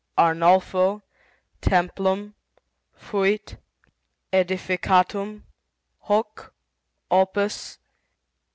ARNOLFO. 0.17 1.03
TEMPLUM. 1.61 2.33
FUIT. 3.03 3.57
ÆDIFICATUM. 4.33 5.43
HOC. 6.05 6.51
OPUS 7.11 7.77